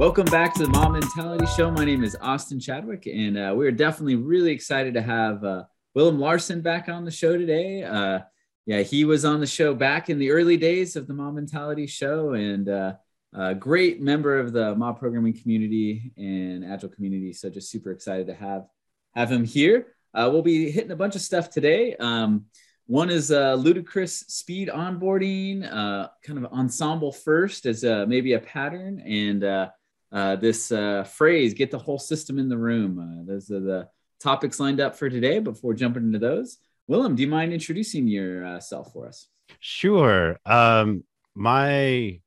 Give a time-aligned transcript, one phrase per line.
[0.00, 1.70] Welcome back to the Mob Mentality Show.
[1.70, 6.18] My name is Austin Chadwick, and uh, we're definitely really excited to have uh, Willem
[6.18, 7.82] Larsen back on the show today.
[7.82, 8.20] Uh,
[8.64, 11.86] yeah, he was on the show back in the early days of the Mob Mentality
[11.86, 12.94] Show, and uh,
[13.34, 17.34] a great member of the mob programming community and agile community.
[17.34, 18.64] So just super excited to have
[19.14, 19.88] have him here.
[20.14, 21.94] Uh, we'll be hitting a bunch of stuff today.
[21.96, 22.46] Um,
[22.86, 28.40] one is uh, ludicrous speed onboarding, uh, kind of ensemble first as uh, maybe a
[28.40, 29.44] pattern, and
[30.12, 32.98] uh, this uh, phrase, get the whole system in the room.
[32.98, 33.88] Uh, those are the
[34.20, 35.38] topics lined up for today.
[35.38, 39.28] Before jumping into those, Willem, do you mind introducing yourself for us?
[39.60, 40.38] Sure.
[40.46, 42.20] Um, my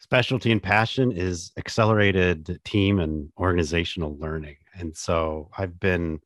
[0.00, 4.56] specialty and passion is accelerated team and organizational learning.
[4.74, 6.20] And so I've been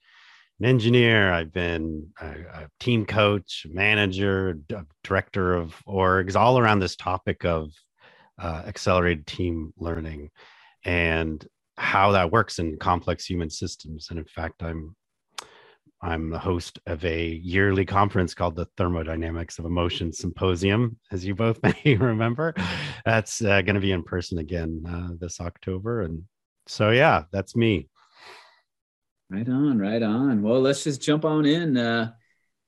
[0.59, 4.59] an engineer, I've been a, a team coach, manager,
[5.03, 7.73] director of orgs, all around this topic of
[8.39, 10.31] uh, accelerated team learning
[10.85, 14.09] and how that works in complex human systems.
[14.11, 14.95] And in fact, I'm
[16.03, 21.35] I'm the host of a yearly conference called the Thermodynamics of Emotion Symposium, as you
[21.35, 22.55] both may remember.
[23.05, 26.03] That's uh, going to be in person again uh, this October.
[26.03, 26.23] And
[26.67, 27.91] so, yeah, that's me.
[29.29, 30.43] Right on, right on.
[30.43, 31.77] Well, let's just jump on in.
[31.77, 32.13] Uh,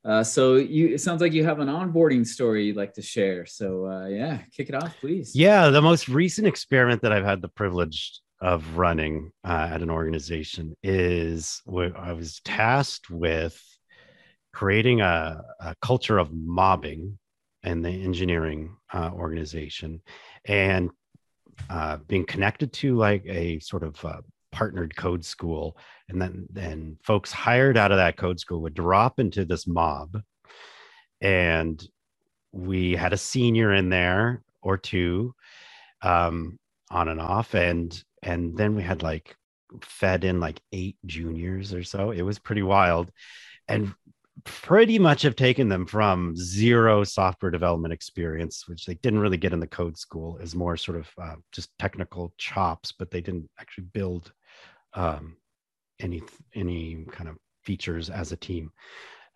[0.05, 3.47] uh, so you, it sounds like you have an onboarding story you'd like to share.
[3.47, 5.35] So uh, yeah, kick it off, please.
[5.35, 9.91] Yeah, the most recent experiment that I've had the privilege of running uh, at an
[9.91, 13.61] organization is where I was tasked with
[14.53, 17.19] creating a, a culture of mobbing
[17.63, 20.01] in the engineering uh, organization
[20.45, 20.91] and
[21.71, 24.05] uh, being connected to like a sort of
[24.53, 25.77] partnered code school
[26.09, 30.23] and then then folks hired out of that code school would drop into this mob
[31.21, 31.89] and
[32.53, 35.35] we had a senior in there or two
[36.03, 36.59] um,
[36.91, 39.37] on and off and and then we had like
[39.81, 42.11] fed in like eight juniors or so.
[42.11, 43.11] It was pretty wild
[43.69, 43.93] and
[44.45, 49.53] pretty much have taken them from zero software development experience, which they didn't really get
[49.53, 53.49] in the code school, is more sort of uh, just technical chops, but they didn't
[53.61, 54.33] actually build
[54.95, 55.37] um,
[56.01, 56.23] any
[56.55, 58.71] any kind of features as a team.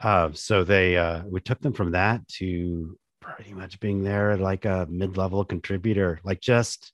[0.00, 4.65] Uh, so they uh, we took them from that to pretty much being there like
[4.65, 6.93] a mid-level contributor, like just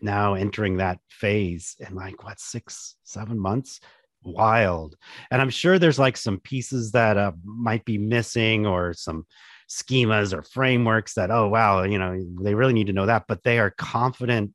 [0.00, 3.80] now entering that phase in like what six seven months
[4.22, 4.96] wild
[5.30, 9.24] and i'm sure there's like some pieces that uh, might be missing or some
[9.68, 13.42] schemas or frameworks that oh wow you know they really need to know that but
[13.42, 14.52] they are confident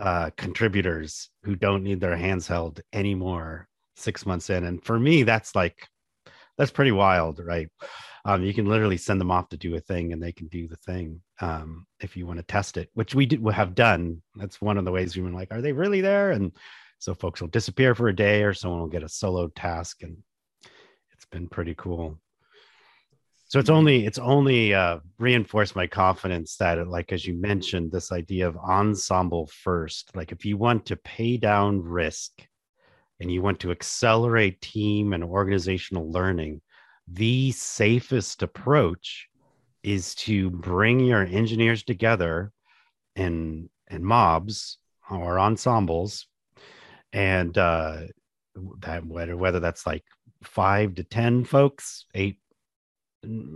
[0.00, 4.64] uh, contributors who don't need their hands held anymore six months in.
[4.64, 5.86] And for me, that's like,
[6.56, 7.68] that's pretty wild, right?
[8.24, 10.68] Um, you can literally send them off to do a thing and they can do
[10.68, 14.22] the thing um, if you want to test it, which we did, have done.
[14.36, 16.30] That's one of the ways we were like, are they really there?
[16.30, 16.52] And
[16.98, 20.02] so folks will disappear for a day or someone will get a solo task.
[20.02, 20.16] And
[21.12, 22.18] it's been pretty cool
[23.50, 27.90] so it's only it's only uh, reinforced my confidence that it, like as you mentioned
[27.90, 32.30] this idea of ensemble first like if you want to pay down risk
[33.18, 36.60] and you want to accelerate team and organizational learning
[37.08, 39.26] the safest approach
[39.82, 42.52] is to bring your engineers together
[43.16, 44.78] in in mobs
[45.10, 46.28] or ensembles
[47.12, 48.02] and uh
[48.78, 50.04] that whether whether that's like
[50.44, 52.38] five to ten folks eight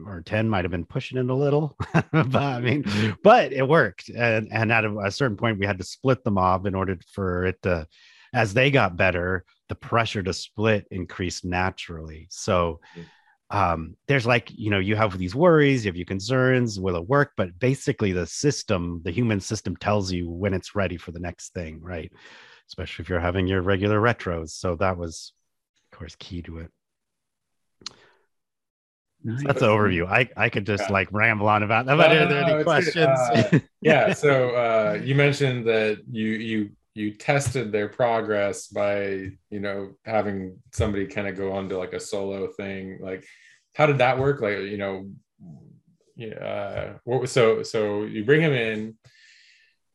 [0.06, 1.74] or 10 might have been pushing it a little
[2.12, 2.84] but i mean
[3.22, 6.30] but it worked and and at a, a, certain point we had to split the
[6.30, 7.86] mob in order for it to
[8.34, 12.26] as they got better the pressure to split increased naturally.
[12.30, 12.80] So
[13.50, 17.08] um, there's like you know you have these worries you have your concerns will it
[17.08, 17.32] work?
[17.36, 21.54] But basically the system the human system tells you when it's ready for the next
[21.54, 22.12] thing right?
[22.68, 24.50] Especially if you're having your regular retros.
[24.50, 25.32] So that was
[25.92, 26.70] of course key to it
[29.26, 29.42] Nice.
[29.46, 30.06] That's an overview.
[30.06, 30.92] I, I could just yeah.
[30.92, 31.96] like ramble on about that.
[31.96, 33.06] But no, are there no, any questions?
[33.06, 34.12] Uh, yeah.
[34.12, 40.58] So uh, you mentioned that you you you tested their progress by you know having
[40.72, 42.98] somebody kind of go on to like a solo thing.
[43.00, 43.24] Like,
[43.74, 44.42] how did that work?
[44.42, 45.10] Like, you know,
[46.16, 46.34] yeah.
[46.34, 48.94] uh, what was so so you bring him in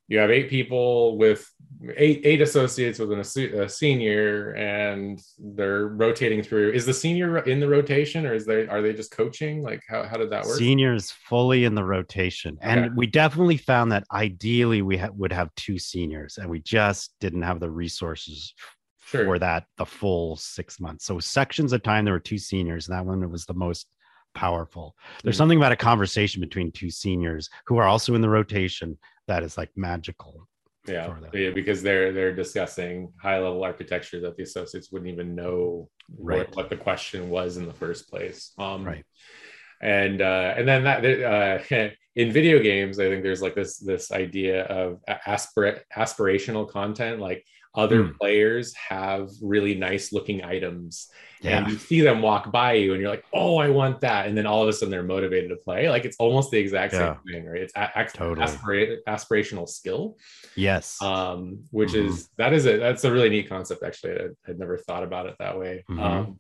[0.10, 1.50] you have eight people with
[1.96, 6.72] eight eight associates with an, a senior and they're rotating through.
[6.72, 9.62] Is the senior in the rotation or is they are they just coaching?
[9.62, 10.58] Like how, how did that work?
[10.58, 12.58] Seniors fully in the rotation.
[12.58, 12.72] Okay.
[12.72, 17.14] and we definitely found that ideally we ha- would have two seniors and we just
[17.20, 18.56] didn't have the resources
[19.06, 19.26] sure.
[19.26, 21.06] for that the full six months.
[21.06, 23.88] So sections of time there were two seniors and that one was the most
[24.40, 25.38] powerful there's mm-hmm.
[25.38, 28.98] something about a conversation between two seniors who are also in the rotation
[29.28, 30.48] that is like magical
[30.88, 35.90] Yeah, yeah, because they're they're discussing high level architecture that the associates wouldn't even know
[36.18, 36.48] Right.
[36.48, 38.54] what, what the question was in the first place.
[38.58, 39.06] Um, Right.
[39.82, 41.00] and uh, and then that
[41.34, 41.90] uh,
[42.22, 47.46] in video games, I think there's like this this idea of aspir- aspirational content, like
[47.84, 48.18] other Hmm.
[48.20, 51.08] players have really nice looking items
[51.42, 51.58] Yeah.
[51.60, 54.34] and you see them walk by you and you're like oh i want that and
[54.38, 57.00] then all of a sudden they're motivated to play like it's almost the exact Yeah.
[57.00, 58.46] same thing right it's a- act- Totally.
[58.46, 60.18] aspira- aspirational skill
[60.56, 61.02] Yes.
[61.02, 61.40] um
[61.72, 62.06] which Mhm.
[62.08, 65.26] is that is a that's a really neat concept actually i had never thought about
[65.30, 66.00] it that way Mhm.
[66.08, 66.40] um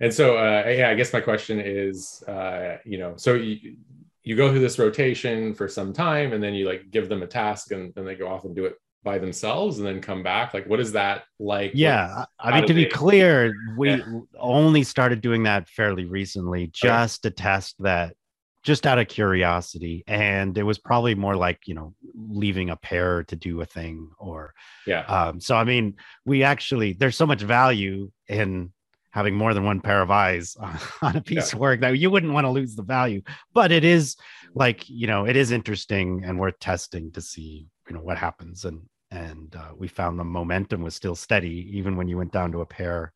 [0.00, 3.76] and so uh yeah i guess my question is uh you know so you
[4.24, 7.26] you go through this rotation for some time and then you like give them a
[7.26, 10.54] task and then they go off and do it by themselves and then come back
[10.54, 12.24] like what is that like yeah.
[12.38, 14.20] I mean, to be they- clear, we Yeah.
[14.38, 18.14] only started doing that fairly recently, just to test that,
[18.62, 20.04] just out of curiosity.
[20.06, 24.10] And it was probably more like, you know, leaving a pair to do a thing
[24.18, 24.54] or,
[24.86, 28.72] yeah um, so I mean, we actually, there's so much value in
[29.10, 30.56] having more than one pair of eyes
[31.02, 33.20] on a piece of work that you wouldn't want to lose the value.
[33.52, 34.16] But it is
[34.54, 38.64] like, you know, it is interesting and worth testing to see, you know, what happens.
[38.64, 38.82] And,
[39.12, 42.62] and uh, we found the momentum was still steady even when you went down to
[42.62, 43.12] a pair.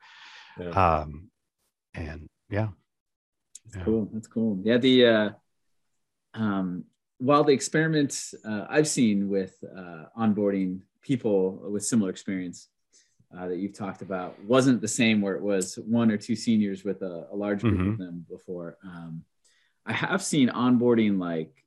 [0.60, 0.68] yeah.
[0.70, 1.30] Um,
[1.94, 2.68] and yeah,
[3.64, 3.84] That's Yeah.
[3.84, 4.08] cool.
[4.12, 4.60] That's cool.
[4.62, 4.78] Yeah.
[4.78, 5.30] The uh,
[6.34, 6.84] um,
[7.18, 12.68] while the experiments uh, I've seen with uh, onboarding people with similar experience
[13.36, 16.84] uh, that you've talked about wasn't the same where it was one or two seniors
[16.84, 17.98] with a, a large group of Mhm.
[17.98, 18.76] them before.
[18.84, 19.24] Um,
[19.86, 21.64] I have seen onboarding like,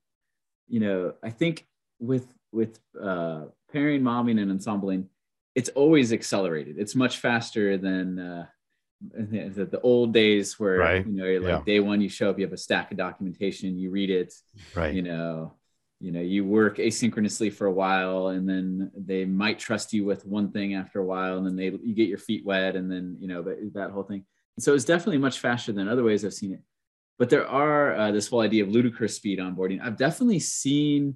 [0.67, 1.67] you know, I think
[1.99, 5.09] with with uh, pairing, mobbing, and ensembling,
[5.55, 6.75] it's always accelerated.
[6.77, 8.45] It's much faster than uh,
[9.01, 11.05] the, the old days where Right.
[11.05, 11.63] you know you're like Yeah.
[11.65, 14.33] day one you show up, you have a stack of documentation, you read it,
[14.75, 14.93] right.
[14.93, 15.53] you know,
[16.01, 20.25] you know, you work asynchronously for a while, and then they might trust you with
[20.25, 23.17] one thing after a while, and then they you get your feet wet, and then
[23.19, 24.25] you know that, that whole thing.
[24.59, 26.61] So it's definitely much faster than other ways I've seen it.
[27.17, 29.81] But there are uh, this whole idea of ludicrous speed onboarding.
[29.81, 31.15] I've definitely seen,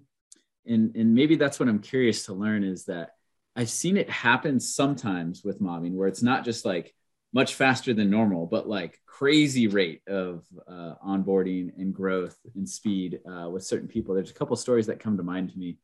[0.65, 3.11] and and maybe that's what I'm curious to learn is that
[3.55, 6.93] I've seen it happen sometimes with mobbing, where it's not just like
[7.33, 13.19] much faster than normal, but like crazy rate of uh, onboarding and growth and speed
[13.27, 14.13] uh, with certain people.
[14.13, 15.77] There's a couple stories that come to mind to me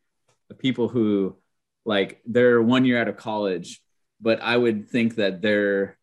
[0.49, 1.37] of people who
[1.85, 3.81] like they're one year out of college,
[4.21, 5.97] but I would think that they're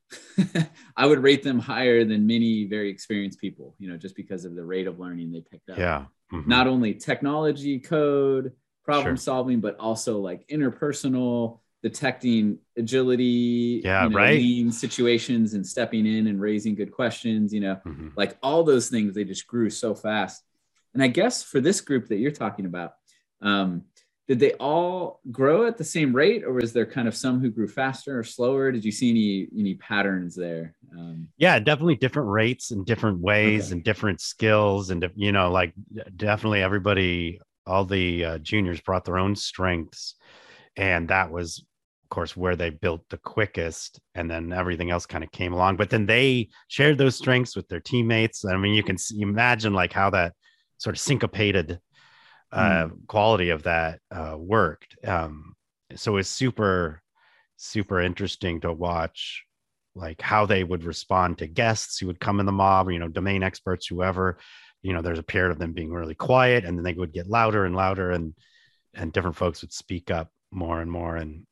[0.96, 4.54] I would rate them higher than many very experienced people, you know, just because of
[4.54, 6.04] the rate of learning they picked up Yeah.
[6.32, 6.46] Mhm.
[6.46, 8.52] not only technology code
[8.86, 9.16] problem Sure.
[9.30, 14.72] solving but also like interpersonal detecting agility Yeah, you know, right.
[14.72, 18.12] situations and stepping in and raising good questions you know Mhm.
[18.16, 20.42] like all those things they just grew so fast
[20.94, 22.94] and i guess for this group that you're talking about
[23.42, 23.82] um,
[24.28, 27.50] did they all grow at the same rate or was there kind of some who
[27.50, 32.28] grew faster or slower did you see any any patterns there um, yeah definitely different
[32.28, 33.72] rates and different ways Okay.
[33.74, 35.74] and different skills and you know like
[36.16, 40.16] definitely everybody all the uh, juniors brought their own strengths
[40.76, 41.64] and that was
[42.04, 45.76] of course where they built the quickest and then everything else kind of came along.
[45.76, 48.44] But then they shared those strengths with their teammates.
[48.44, 50.34] I mean you can s- imagine like how that
[50.78, 51.80] sort of syncopated
[52.52, 54.96] uh, quality of that uh, worked.
[55.06, 55.54] Um,
[55.94, 57.02] so it's super
[57.56, 59.44] super interesting to watch
[59.94, 63.08] like how they would respond to guests who would come in the mob, you know,
[63.08, 64.38] domain experts, whoever,
[64.86, 67.28] you know, there's a period of them being really quiet and then they would get
[67.28, 68.34] louder and louder and
[68.94, 71.16] and different folks would speak up more and more.
[71.16, 71.44] And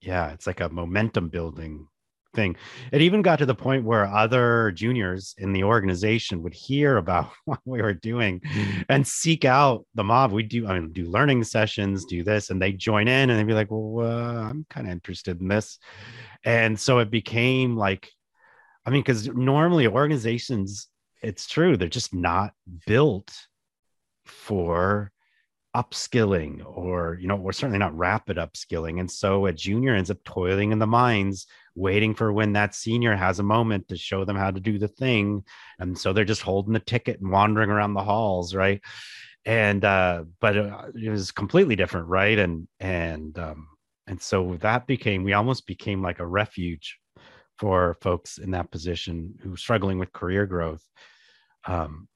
[0.00, 1.86] yeah, it's like a momentum building
[2.34, 2.56] thing.
[2.90, 7.30] It even got to the point where other juniors in the organization would hear about
[7.44, 8.42] what we were doing
[8.88, 10.32] and seek out the mob.
[10.32, 13.46] We do, I mean, do learning sessions, do this, and they join in and they'd
[13.46, 15.78] be like, well, uh, I'm kind of interested in this.
[16.44, 18.10] And so it became like,
[18.84, 20.88] I mean, because normally organizations,
[21.24, 22.52] it's true, they're just not
[22.86, 23.32] built
[24.26, 25.10] for
[25.76, 29.00] upskilling or you know we're certainly not rapid upskilling.
[29.00, 33.16] And so a junior ends up toiling in the mines waiting for when that senior
[33.16, 35.42] has a moment to show them how to do the thing.
[35.80, 38.80] And so they're just holding the ticket and wandering around the halls right?
[39.44, 42.38] And uh but it, it was completely different right?
[42.38, 43.68] And and um
[44.06, 46.98] and so that became we almost became like a refuge
[47.58, 50.84] for folks in that position who struggling with career growth
[51.66, 52.08] um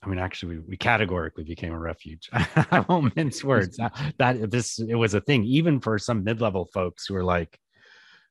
[0.00, 2.30] I mean, actually, we, we categorically became a refuge.
[2.32, 3.76] I won't mince words.
[3.78, 7.58] That, that this it was a thing, even for some mid-level folks who are like,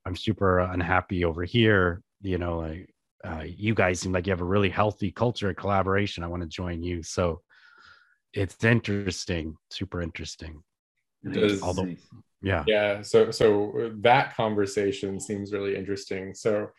[0.06, 2.90] "I'm super unhappy over here." You know, like
[3.26, 6.24] uh, you guys seem like you have a really healthy culture of collaboration.
[6.24, 7.04] I want to join you.
[7.04, 7.42] So
[8.34, 10.64] it's interesting, super interesting.
[11.30, 11.96] Does- Although-
[12.42, 12.64] Yeah.
[12.68, 16.70] yeah so so that conversation seems really interesting so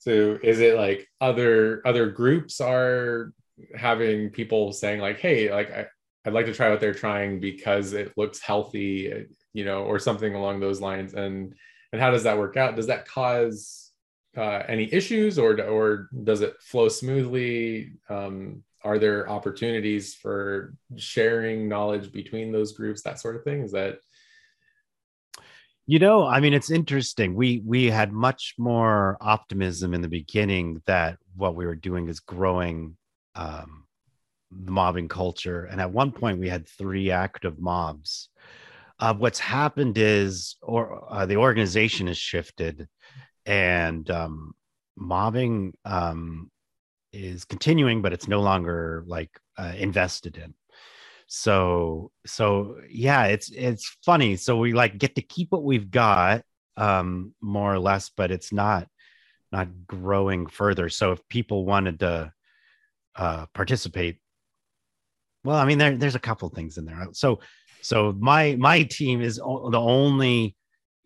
[0.00, 3.32] so is it like other other groups are
[3.76, 5.86] having people saying like hey like I,
[6.24, 10.34] i'd like to try what they're trying because it looks healthy you know or something
[10.34, 11.14] along those lines?
[11.14, 11.54] And
[11.92, 12.76] and how does that work out?
[12.76, 13.90] Does that cause
[14.36, 17.92] uh, any issues or or does it flow smoothly?
[18.08, 23.62] Um, are there opportunities for sharing knowledge between those groups that sort of thing?
[23.62, 23.98] Is that
[25.90, 27.34] You know, I mean, it's interesting.
[27.34, 32.20] We we had much more optimism in the beginning that what we were doing is
[32.20, 32.96] growing
[33.34, 33.88] um,
[34.52, 38.28] the mobbing culture, and at one point we had three active mobs.
[39.00, 42.86] Uh, what's happened is, or uh, the organization has shifted,
[43.44, 44.52] and um,
[44.96, 46.52] mobbing um,
[47.12, 50.54] is continuing, but it's no longer like uh, invested in
[51.32, 54.34] so so yeah it's it's funny.
[54.34, 56.42] So we like get to keep what we've got
[56.76, 58.88] um more or less but it's not
[59.52, 60.88] not growing further.
[60.88, 62.32] So if people wanted to
[63.14, 64.18] uh participate
[65.44, 67.06] well i mean there, there's a couple things in there.
[67.12, 67.38] So
[67.80, 70.56] so my my team is o- the only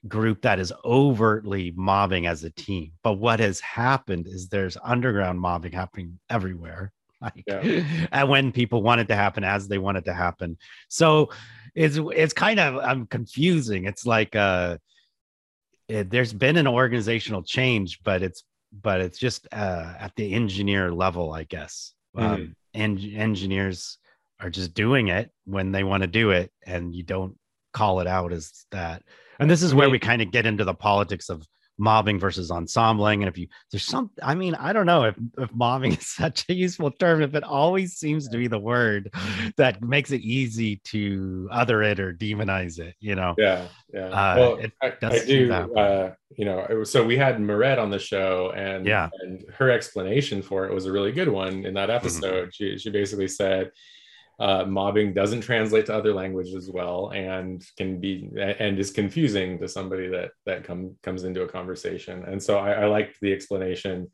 [0.09, 2.93] group that is overtly mobbing as a team.
[3.03, 6.93] But what has happened is there's underground mobbing happening everywhere
[7.25, 7.85] like Yeah.
[8.13, 10.59] and when people want it to happen as they want it to happen.
[10.89, 11.31] So
[11.75, 13.85] it's it's kind of i'm confusing.
[13.85, 14.79] It's like uh
[15.89, 20.93] it, there's been an organizational change but it's but it's just uh at the engineer
[20.93, 21.93] level i guess.
[22.17, 23.99] Um and engineers
[24.41, 27.37] are just doing it when they want to do it and you don't
[27.73, 29.03] call it out as that.
[29.39, 31.47] And this is where we kind of get into the politics of
[31.79, 33.23] mobbing versus ensembling.
[33.23, 36.45] And if you there's some i mean i don't know if, if mobbing is such
[36.49, 39.13] a useful term if it always seems to be the word
[39.57, 43.35] that makes it easy to other it or demonize it you know?
[43.39, 44.07] Yeah yeah.
[44.09, 47.79] Uh, well it I, I do uh you know it was, so we had Maaret
[47.79, 49.09] on the show and Yeah.
[49.23, 51.97] and her explanation for it was a really good one in that Mm-hmm.
[51.97, 52.55] episode.
[52.55, 53.71] She, she basically said
[54.41, 59.59] uh, mobbing doesn't translate to other languages as well and can be and is confusing
[59.61, 62.25] to somebody that that come comes into a conversation.
[62.25, 64.11] And so i, I liked the explanation.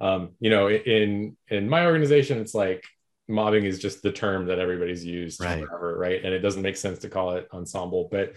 [0.00, 2.82] Um, you know in in my organization it's like
[3.28, 5.64] mobbing is just the term that everybody's used Right.
[5.64, 6.24] forever right?
[6.24, 8.32] And it doesn't make sense to call it ensemble but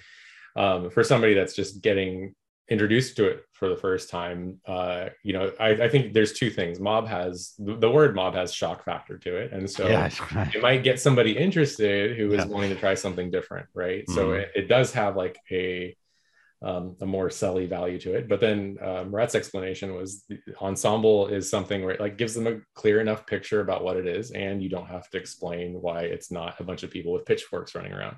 [0.56, 2.36] um, for somebody that's just getting
[2.74, 6.50] introduced to it for the first time uh, you know I, I think there's two
[6.50, 10.10] things mob has the, the word mob has shock factor to it and so yeah
[10.36, 10.56] right.
[10.56, 12.51] it might get somebody interested who is Yeah.
[12.53, 14.10] wanting to try something different, right?
[14.10, 14.39] So Mhm.
[14.42, 15.96] it, it does have like a
[16.63, 18.29] um, a more selly value to it.
[18.29, 22.48] But then uh, Maaret's explanation was the ensemble is something where it like gives them
[22.48, 26.01] a clear enough picture about what it is, and you don't have to explain why
[26.01, 28.15] it's not a bunch of people with pitchforks running around.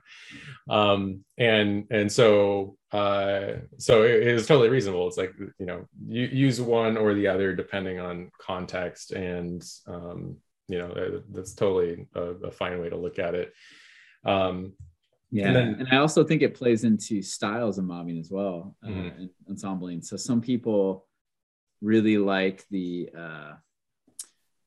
[0.69, 5.07] Um, and and so uh, so it, totally reasonable.
[5.07, 10.37] It's like you know you use one or the other depending on context and um,
[10.67, 13.53] you know that's totally a, a fine way to look at it
[14.25, 14.73] um
[15.31, 18.87] Yeah, And and, I also think it plays into styles of mobbing as well, uh,
[18.87, 19.17] Mhm.
[19.17, 20.01] and ensembling.
[20.01, 21.07] So some people
[21.81, 23.53] really like the uh,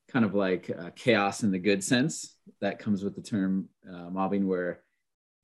[0.09, 4.11] kind of like uh, chaos in the good sense that comes with the term uh,
[4.11, 4.83] mobbing, where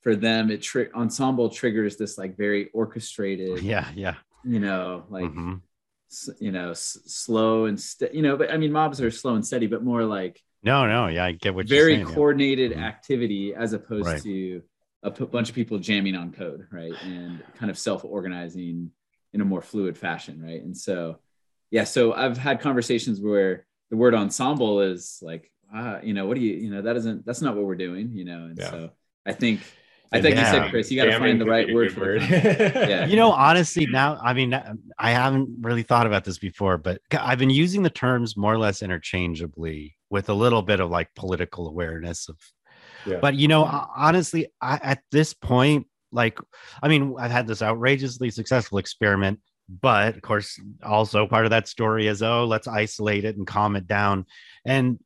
[0.00, 5.25] for them it tri- ensemble triggers this like very orchestrated, yeah yeah you know, like
[5.33, 5.62] Mhm.
[6.11, 9.35] s- you know, s- slow and st- you know, but I mean, mobs are slow
[9.37, 12.14] and steady, but more like no no yeah i get what very you're saying yeah.
[12.14, 12.83] coordinated Mhm.
[12.83, 14.23] activity as opposed Right.
[14.23, 14.62] to
[15.04, 17.00] a p- bunch of people jamming on code, right?
[17.02, 18.90] And kind of self-organizing
[19.34, 20.62] in a more fluid fashion, right?
[20.62, 21.18] And so,
[21.70, 26.34] yeah, so I've had conversations where the word ensemble is like, ah, you know, what
[26.37, 28.44] do you, you know, that isn't, that's not what we're doing, you know?
[28.46, 28.70] And Yeah.
[28.70, 28.90] so
[29.26, 29.61] I think,
[30.12, 32.23] I think you said, Chris, you got to find the right word for it.
[32.88, 33.06] Yeah.
[33.06, 34.54] you know honestly now i mean
[34.99, 38.58] i haven't really thought about this before but i've been using the terms more or
[38.58, 42.37] less interchangeably with a little bit of like political awareness of
[43.20, 43.64] But you know
[43.96, 46.38] honestly I, at this point like
[46.82, 51.66] i mean i've had this outrageously successful experiment but of course also part of that
[51.68, 54.26] story is oh let's isolate it and calm it down.
[54.64, 54.99] And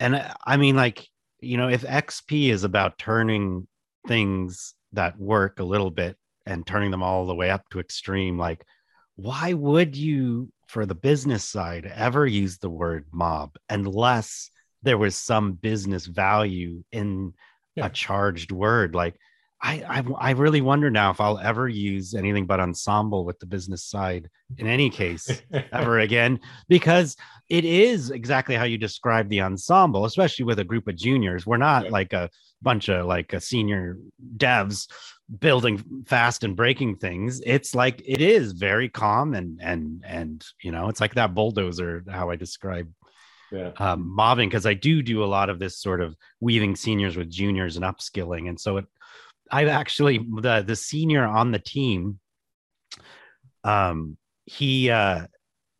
[0.00, 1.06] and I- i mean like
[1.40, 3.66] you know if xp is about turning
[4.08, 6.16] things that work a little bit
[6.46, 8.64] and turning them all the way up to extreme like
[9.16, 14.50] why would you for the business side ever use the word mob unless
[14.82, 17.32] there was some business value in
[17.76, 17.86] Yeah.
[17.86, 19.14] a charged word like
[19.62, 23.46] I, I I really wonder now if I'll ever use anything but ensemble with the
[23.46, 27.14] business side in any case ever again because
[27.50, 31.46] it is exactly how you describe the ensemble, especially with a group of juniors.
[31.46, 31.90] We're not yeah.
[31.90, 32.30] like a
[32.62, 33.98] bunch of like a senior
[34.36, 34.88] devs
[35.40, 37.42] building fast and breaking things.
[37.44, 42.02] It's like it is very calm and and and you know it's like that bulldozer
[42.08, 42.88] how I describe
[43.52, 43.70] yeah.
[43.78, 47.30] um, mobbing because I do do a lot of this sort of weaving seniors with
[47.30, 48.86] juniors and upskilling, and so it
[49.50, 52.18] I've actually the the senior on the team.
[53.64, 54.16] Um,
[54.46, 55.26] he uh,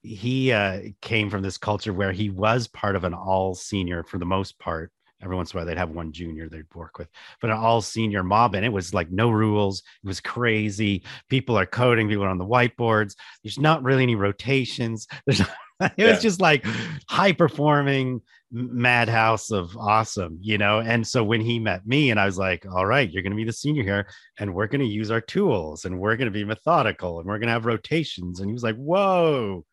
[0.03, 4.19] he uh, came from this culture where he was part of an all senior for
[4.19, 4.93] the most part.
[5.23, 7.09] Every once in a while, they'd have one junior they'd work with,
[7.41, 9.83] but an all senior mob, and it was like no rules.
[10.03, 11.03] It was crazy.
[11.29, 12.09] People are coding.
[12.09, 13.17] People are on the whiteboards.
[13.43, 15.07] There's not really any rotations.
[15.27, 15.43] There's
[15.81, 16.11] it yeah.
[16.11, 16.65] was just like
[17.09, 18.21] high performing
[18.53, 20.81] madhouse of awesome, you know.
[20.81, 23.37] And so when he met me, and I was like, "All right, you're going to
[23.37, 24.07] be the senior here,
[24.39, 27.39] and we're going to use our tools, and we're going to be methodical, and we're
[27.39, 29.65] going to have rotations." And he was like, "Whoa."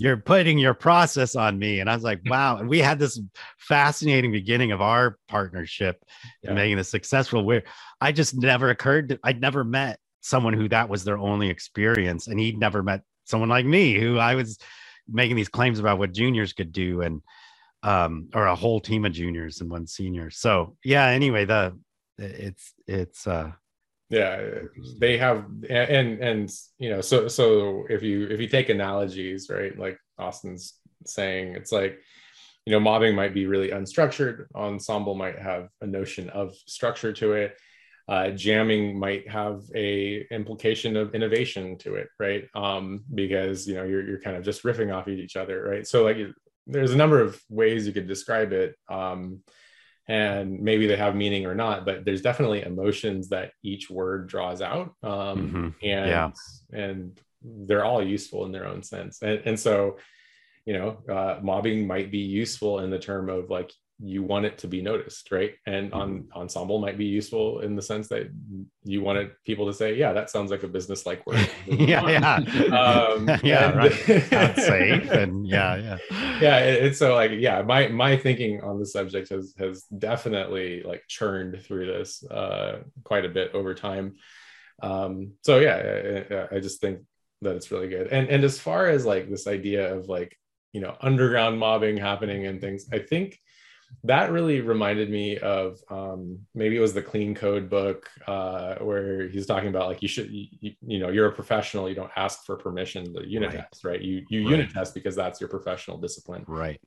[0.00, 1.80] You're putting your process on me.
[1.80, 2.56] And I was like, wow.
[2.56, 3.20] And we had this
[3.58, 6.02] fascinating beginning of our partnership
[6.42, 6.50] yeah.
[6.50, 7.44] and making this successful.
[7.44, 7.62] Where
[8.00, 12.26] I just never occurred to, I'd never met someone who that was their only experience.
[12.26, 14.58] And he'd never met someone like me who I was
[15.08, 17.22] making these claims about what juniors could do and
[17.82, 21.74] um or a whole team of juniors and one senior so yeah anyway the
[22.18, 23.50] it's it's uh
[24.10, 24.40] yeah
[24.98, 29.78] they have and and you know so so if you if you take analogies right
[29.78, 30.74] like austin's
[31.06, 32.00] saying it's like
[32.66, 34.46] you know mobbing might be really unstructured.
[34.54, 37.56] Ensemble might have a notion of structure to it.
[38.08, 42.44] Uh, jamming might have a implication of innovation to it right?
[42.54, 45.86] Um, because you know you're, you're kind of just riffing off each other right?
[45.86, 46.18] So like
[46.66, 48.76] there's a number of ways you could describe it.
[48.88, 49.40] Um,
[50.10, 54.60] and maybe they have meaning or not but there's definitely emotions that each word draws
[54.60, 55.68] out um, mm-hmm.
[55.82, 56.30] and yeah.
[56.72, 59.96] and they're all useful in their own sense and, and so
[60.66, 64.58] you know uh, mobbing might be useful in the term of like you want it
[64.58, 65.54] to be noticed right?
[65.66, 66.38] And on mm-hmm.
[66.38, 68.30] ensemble might be useful in the sense that
[68.84, 72.76] you wanted people to say yeah that sounds like a business like word yeah yeah.
[72.76, 73.92] Um, yeah and, right.
[74.56, 75.98] Safe and yeah yeah.
[76.40, 81.02] Yeah it's so like yeah my my thinking on the subject has has definitely like
[81.08, 84.16] churned through this uh quite a bit over time.
[84.82, 87.00] Um so yeah I, I just think
[87.42, 88.08] that it's really good.
[88.08, 90.36] And and as far as like this idea of like
[90.72, 93.38] you know underground mobbing happening and things i think
[94.04, 99.28] that really reminded me of um, maybe it was the clean code book uh, where
[99.28, 102.44] he's talking about like you should you, you, know you're a professional you don't ask
[102.44, 103.66] for permission to unit right.
[103.70, 104.00] test right?
[104.00, 104.50] You you right.
[104.50, 106.44] unit test because that's your professional discipline.
[106.46, 106.80] Right.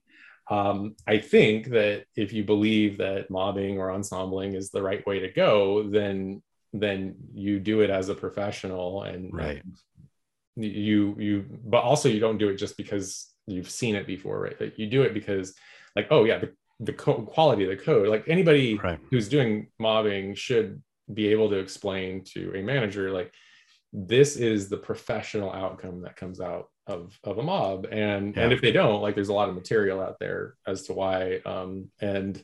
[0.49, 5.19] Um, i think that if you believe that mobbing or ensembling is the right way
[5.21, 6.41] to go then
[6.73, 9.63] then you do it as a professional and right.
[9.63, 9.77] and
[10.55, 14.59] you you but also you don't do it just because you've seen it before right?
[14.59, 15.53] Like you do it because
[15.95, 18.99] like oh yeah the the co- quality of the code like anybody right.
[19.09, 20.81] who's doing mobbing should
[21.13, 23.33] be able to explain to a manager like
[23.91, 28.43] this is the professional outcome that comes out of of a mob and yeah.
[28.43, 31.39] and if they don't like there's a lot of material out there as to why
[31.45, 32.43] um and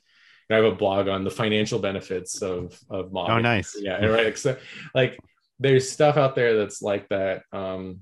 [0.49, 3.35] I have a blog on the financial benefits of of mobbing.
[3.35, 3.75] Oh, nice.
[3.79, 4.37] Yeah, right.
[4.37, 4.57] So,
[4.95, 5.19] like,
[5.59, 7.43] there's stuff out there that's like that.
[7.51, 8.01] Um,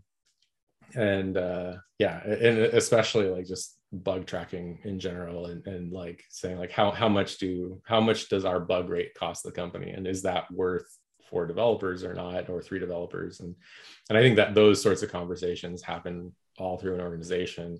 [0.95, 6.57] and uh, yeah, and especially like just bug tracking in general and, and like saying
[6.57, 9.91] like how how much do how much does our bug rate cost the company?
[9.91, 10.85] And is that worth
[11.29, 13.39] four developers or not or three developers?
[13.39, 13.55] And
[14.09, 17.79] and i think that those sorts of conversations happen all through an organization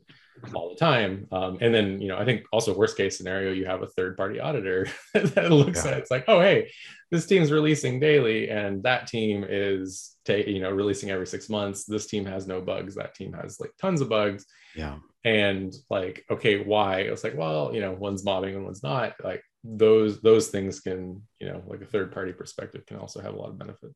[0.53, 1.27] all the time.
[1.31, 4.17] Um, and then you know i think also worst case scenario you have a third
[4.17, 5.91] party auditor that looks yeah.
[5.91, 6.01] at it.
[6.01, 6.69] it's like oh hey
[7.11, 11.85] this team's releasing daily and that team is ta- you know releasing every six months.
[11.85, 12.95] This team has no bugs.
[12.95, 14.45] That team has like tons of bugs.
[14.75, 14.97] Yeah.
[15.23, 17.01] And like okay why?
[17.01, 19.13] It's like well you know one's mobbing and one's not.
[19.23, 23.33] Like those those things can you know like a third party perspective can also have
[23.33, 23.91] a lot of benefit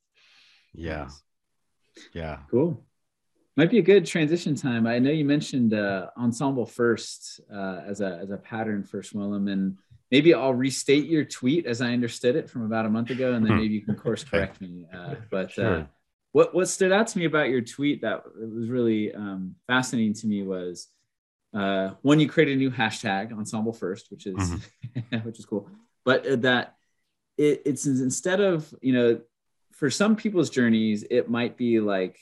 [0.73, 1.09] yeah.
[2.13, 2.39] Yeah.
[2.49, 2.83] Cool
[3.57, 8.01] might be a good transition time i know you mentioned uh, ensemble first uh, as
[8.01, 9.77] a as a pattern for Swillem and
[10.09, 13.45] maybe i'll restate your tweet as i understood it from about a month ago and
[13.45, 15.89] then maybe you can course correct me uh, but uh, sure.
[16.31, 20.27] what what stood out to me about your tweet that was really um, fascinating to
[20.27, 20.87] me was
[21.53, 25.17] uh, one you created a new hashtag ensemble first which is mm-hmm.
[25.23, 25.69] which is cool
[26.05, 26.75] but uh, that
[27.37, 29.19] it, it's instead of you know
[29.73, 32.19] for some people's journeys it might be like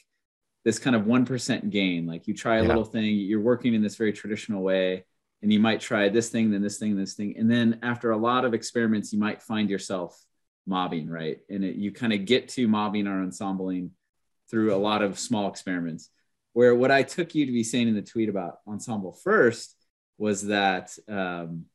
[0.65, 2.67] this kind of 1% gain like you try a yeah.
[2.67, 5.05] little thing you're working in this very traditional way
[5.41, 8.17] and you might try this thing then this thing this thing and then after a
[8.17, 10.21] lot of experiments you might find yourself
[10.69, 11.39] mobbing, right?
[11.49, 13.91] And it, you kind of get to mobbing or ensembling
[14.49, 16.09] through a lot of small experiments.
[16.53, 19.75] Where what I took you to be saying in the tweet about ensemble first
[20.17, 21.65] was that um,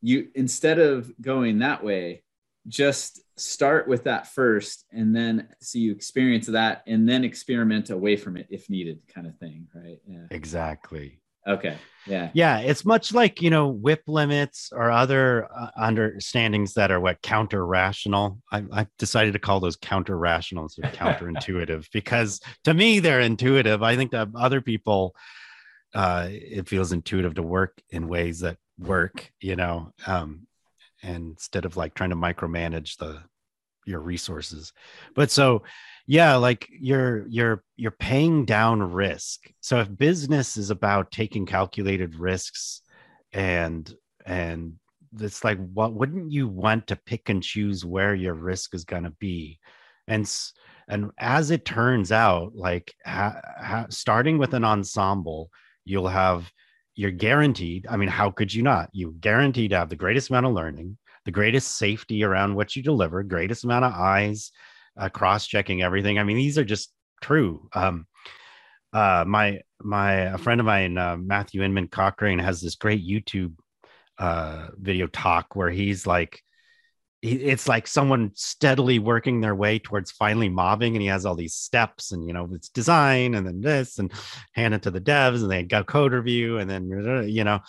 [0.00, 2.22] you instead of going that way,
[2.68, 8.16] just start with that first and then so you experience that and then experiment away
[8.16, 10.00] from it if needed kind of thing right?
[10.06, 10.26] Yeah.
[10.30, 11.18] Exactly.
[11.46, 11.76] Okay.
[12.06, 12.30] Yeah.
[12.34, 17.20] Yeah it's much like you know WIP limits or other uh, understandings that are what
[17.22, 22.74] counter rational I, i've decided to call those counter rational instead of counterintuitive because to
[22.74, 23.82] me they're intuitive.
[23.82, 25.16] I think that other people
[25.94, 29.92] uh, it feels intuitive to work in ways that work you know?
[30.06, 30.46] Um,
[31.02, 33.22] and instead of like trying to micromanage the
[33.84, 34.72] your resources.
[35.14, 35.62] But so
[36.06, 39.40] yeah like you're you're you're paying down risk.
[39.60, 42.82] So if business is about taking calculated risks
[43.32, 43.92] and
[44.24, 44.74] and
[45.20, 49.04] it's like what wouldn't you want to pick and choose where your risk is going
[49.04, 49.58] to be?
[50.08, 50.30] And
[50.88, 55.50] and as it turns out like ha, ha, starting with an ensemble
[55.84, 56.50] you'll have
[56.94, 60.46] you're guaranteed i mean how could you not you guaranteed to have the greatest amount
[60.46, 64.50] of learning the greatest safety around what you deliver, greatest amount of eyes,
[64.96, 66.18] uh, cross checking everything.
[66.18, 67.68] I mean, these are just true.
[67.72, 68.06] Um,
[68.92, 73.54] uh, my my a friend of mine, uh, Matthew Inman Cochrane, has this great YouTube
[74.18, 76.42] uh, video talk where he's like,
[77.22, 81.54] it's like someone steadily working their way towards finally mobbing, and he has all these
[81.54, 84.12] steps, and you know, it's design, and then this, and
[84.54, 87.60] hand it to the devs, and they got code review, and then you know,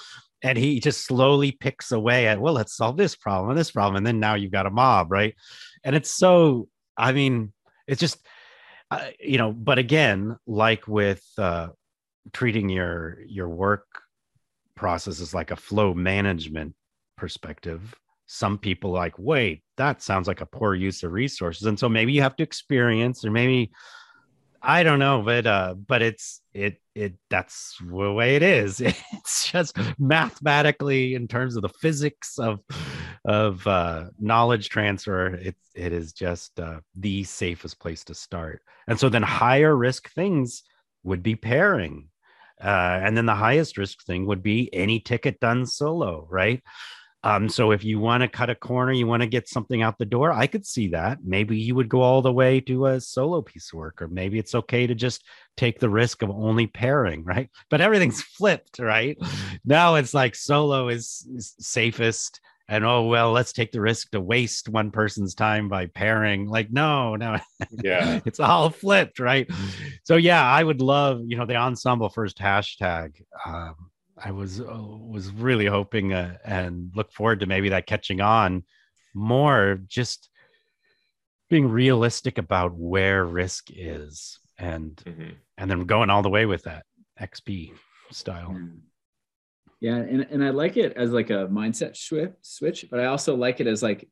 [0.44, 3.96] and he just slowly picks away at well let's solve this problem and this problem
[3.96, 5.36] and then now you've got a mob right?
[5.84, 7.52] And it's so i mean
[7.88, 8.24] it's just
[8.92, 11.70] uh, you know but again like with uh,
[12.32, 13.86] treating your your work
[14.76, 16.76] processes like a flow management
[17.18, 17.96] perspective
[18.34, 22.12] some people like wait that sounds like a poor use of resources and so maybe
[22.12, 23.72] you have to experience or maybe
[24.66, 28.82] I don't know, but uh, but it's it it that's the way it is.
[29.14, 32.60] It's just mathematically in terms of the physics of
[33.26, 35.34] of uh, knowledge transfer.
[35.36, 38.62] It it is just uh, the safest place to start.
[38.88, 40.64] And so then higher risk things
[41.04, 42.08] would be pairing,
[42.62, 46.62] uh, and then the highest risk thing would be any ticket done solo, right?
[47.24, 49.98] Um, so if you want to cut a corner, you want to get something out
[49.98, 51.20] the door, I could see that.
[51.24, 54.40] Maybe you would go all the way to a solo piece of work, or maybe
[54.40, 55.24] it's okay to just
[55.56, 57.50] take the risk of only pairing, right?
[57.70, 59.18] But everything's flipped, right?
[59.64, 62.42] now it's like solo is, is safest.
[62.70, 66.48] And oh well, let's take the risk to waste one person's time by pairing.
[66.48, 67.38] Like, no, no,
[67.84, 69.50] yeah, it's all flipped, right?
[70.06, 73.22] So yeah, I would love, you know, the ensemble first hashtag.
[73.46, 73.76] Um,
[74.18, 78.64] I was uh, was really hoping uh, and look forward to maybe that catching on
[79.14, 79.80] more.
[79.88, 80.30] Just
[81.50, 85.32] being realistic about where risk is, and mm-hmm.
[85.58, 86.86] and then going all the way with that
[87.20, 87.74] XP
[88.12, 88.56] style.
[89.80, 93.36] Yeah, and and I like it as like a mindset switch, switch, but I also
[93.36, 94.08] like it as like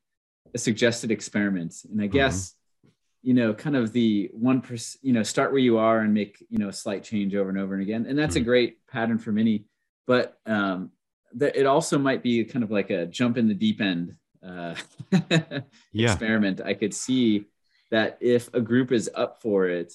[0.54, 1.76] a suggested experiment.
[1.90, 2.14] And I mm-hmm.
[2.14, 2.90] guess mm-hmm.
[3.22, 6.44] you know, kind of the one percent, you know, start where you are and make
[6.50, 8.06] you know a slight change over and over and again.
[8.08, 8.42] And that's mm-hmm.
[8.42, 9.66] a great pattern for many
[10.08, 10.92] but um,
[11.36, 14.76] that it also might be kind of like a jump in the deep end uh,
[15.92, 16.12] yeah.
[16.12, 16.62] experiment.
[16.64, 17.46] I could see
[17.92, 19.94] that if a group is up for it,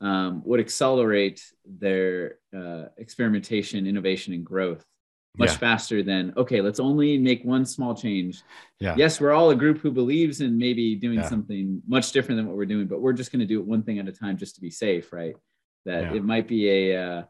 [0.00, 4.84] um, would accelerate their uh, experimentation, innovation, and growth
[5.38, 5.56] much yeah.
[5.56, 6.60] faster than okay.
[6.60, 8.42] Let's only make one small change.
[8.80, 8.94] Yeah.
[8.96, 11.28] Yes, we're all a group who believes in maybe doing yeah.
[11.28, 13.82] something much different than what we're doing, but we're just going to do it one
[13.82, 15.34] thing at a time just to be safe, right?
[15.84, 17.22] That it might be a uh,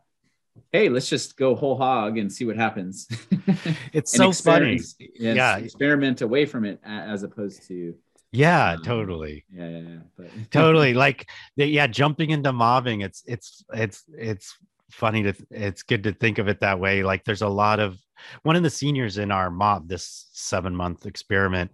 [0.73, 3.07] hey, let's just go whole hog and see what happens.
[3.93, 4.81] it's so funny.
[5.19, 7.95] Yeah, experiment away from it as opposed to.
[8.33, 9.45] Yeah, um, totally.
[9.53, 9.99] Yeah, yeah, yeah.
[10.17, 13.03] But totally, like yeah, jumping into mobbing.
[13.03, 14.57] It's it's it's it's
[14.91, 17.03] funny to it's good to think of it that way.
[17.03, 17.99] Like there's a lot of
[18.43, 21.71] one of the seniors in our mob this seven month experiment.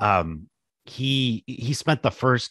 [0.00, 0.48] Um,
[0.84, 2.50] he he spent the first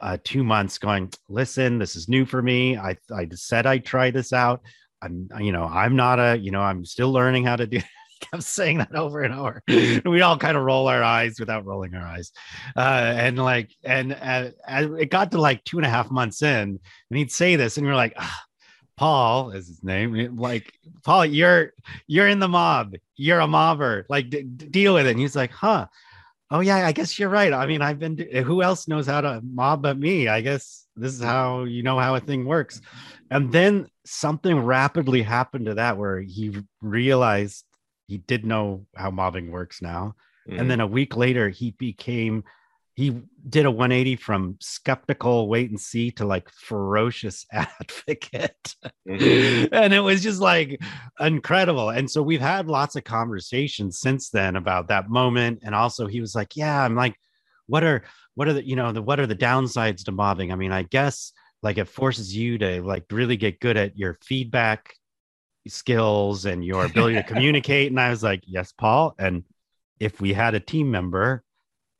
[0.00, 2.76] uh, two months going, listen, this is new for me.
[2.76, 4.62] I, I said I'd try this out.
[5.02, 7.80] I'm, you know, I'm not a, you know, I'm still learning how to do.
[8.20, 9.62] kept saying that over and over.
[10.04, 12.32] we all kind of roll our eyes without rolling our eyes,
[12.76, 16.78] uh, and like, and uh, it got to like two and a half months in,
[17.10, 18.44] and he'd say this, and you're like, ah,
[18.98, 20.36] Paul is his name.
[20.36, 21.72] Like, Paul, you're
[22.06, 22.94] you're in the mob.
[23.16, 24.04] You're a mobber.
[24.10, 25.12] Like, d- deal with it.
[25.12, 25.86] And he's like, huh
[26.50, 27.52] oh yeah i guess you're right.
[27.52, 30.28] I mean i've been who else knows how to mob but me?
[30.28, 32.80] I guess this is how you know how a thing works.
[33.30, 37.64] And then something rapidly happened to that where he realized
[38.08, 40.14] he did know how mobbing works now.
[40.48, 40.60] Mm.
[40.60, 42.44] and then a week later he became
[43.00, 48.74] he did a 180 from skeptical wait and see to like ferocious advocate.
[49.08, 49.72] Mm-hmm.
[49.72, 50.78] and it was just like
[51.18, 51.88] incredible.
[51.88, 55.60] And so we've had lots of conversations since then about that moment.
[55.62, 57.16] And also he was like yeah i'm like
[57.68, 58.02] what are
[58.34, 60.52] what are the you know the what are the downsides to mobbing?
[60.52, 61.32] I mean i guess
[61.62, 64.92] like it forces you to like really get good at your feedback
[65.66, 67.90] skills and your ability to communicate.
[67.90, 69.14] And i was like yes paul.
[69.18, 69.44] And
[69.98, 71.44] if we had a team member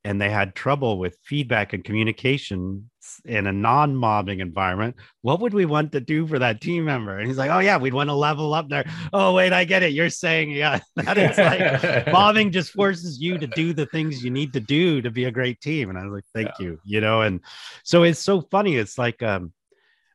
[0.04, 2.90] and they had trouble with feedback and communication
[3.24, 7.18] in a non-mobbing environment what would we want to do for that team member?
[7.18, 8.84] And he's like oh yeah we'd want to level up there.
[9.12, 9.92] Oh wait i get it.
[9.92, 14.30] You're saying yeah that is like mobbing just forces you to do the things you
[14.30, 15.90] need to do to be a great team.
[15.90, 16.66] And i was like thank yeah.
[16.66, 17.40] you you know and
[17.84, 18.76] so it's so funny.
[18.76, 19.52] It's like um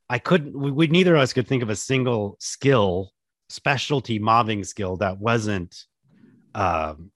[0.10, 3.12] i couldn't we, we neither of us could think of a single skill
[3.50, 5.76] specialty mobbing skill that wasn't
[6.56, 7.12] um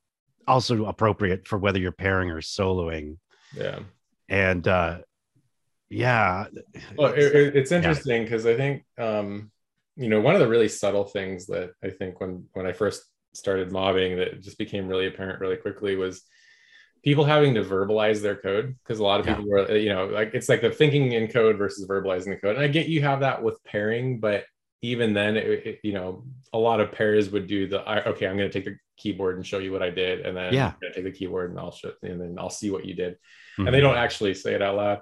[0.50, 3.18] also appropriate for whether you're pairing or soloing.
[3.56, 3.80] Yeah.
[4.28, 5.00] And uh
[5.90, 6.46] yeah.
[6.98, 8.52] Well, it, it's interesting because yeah.
[8.52, 9.52] I think um
[9.96, 13.04] you know one of the really subtle things that I think when when I first
[13.34, 16.24] started mobbing that just became really apparent really quickly was
[17.04, 20.32] people having to verbalize their code because a lot of people were you know like
[20.34, 23.22] it's like the thinking in code versus verbalizing the code and i get you have
[23.22, 24.44] that with pairing but
[24.82, 28.38] even then it, it, you know a lot of pairs would do the okay i'm
[28.38, 31.04] going to take the keyboard and show you what I did, and then yeah, take
[31.04, 33.13] the keyboard and I'll show, and then I'll see what you did.
[33.13, 33.68] Mm-hmm.
[33.68, 35.00] And they don't actually say it out loud.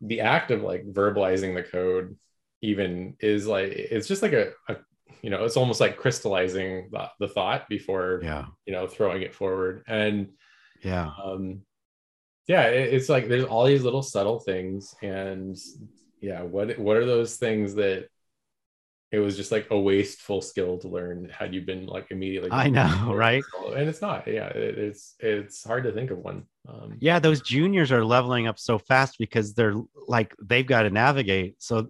[0.00, 2.16] The act of like verbalizing the code
[2.62, 4.76] even is like it's just like a, a
[5.22, 9.34] you know it's almost like crystallizing the, the, thought before yeah you know throwing it
[9.34, 10.28] forward and
[10.82, 11.62] yeah um
[12.48, 15.56] yeah it, it's like there's all these little subtle things and
[16.20, 18.08] yeah what what are those things that
[19.12, 22.68] it was just like a wasteful skill to learn had you been like immediately i
[22.68, 23.42] know right?
[23.74, 27.40] And it's not yeah it, it's it's hard to think of one um, yeah those
[27.40, 29.74] juniors are leveling up so fast because they're
[30.08, 31.88] like they've got to navigate so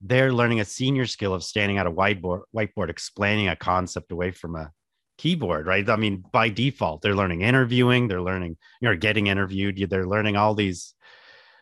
[0.00, 4.30] they're learning a senior skill of standing at a whiteboard whiteboard explaining a concept away
[4.30, 4.70] from a
[5.16, 5.88] keyboard right?
[5.88, 10.36] I mean by default they're learning interviewing they're learning you know getting interviewed they're learning
[10.36, 10.94] all these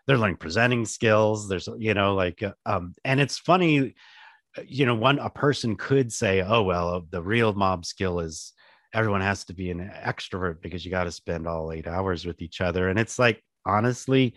[0.06, 3.94] they're learning presenting skills there's you know like uh, um and it's funny
[4.66, 8.52] you know, one a person could say, "Oh well, the real mob skill is
[8.94, 12.42] everyone has to be an extrovert because you got to spend all eight hours with
[12.42, 14.34] each other." And it's like, honestly,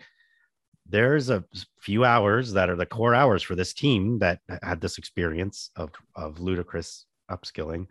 [0.88, 1.44] there's a
[1.80, 5.90] few hours that are the core hours for this team that had this experience of
[6.14, 7.86] of ludicrous upskilling.